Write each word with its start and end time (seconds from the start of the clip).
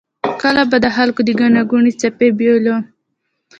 کله 0.41 0.63
به 0.69 0.77
د 0.83 0.87
خلکو 0.97 1.21
د 1.25 1.29
ګڼې 1.39 1.61
ګوڼې 1.71 1.91
څپې 2.01 2.27
بیولم. 2.37 2.81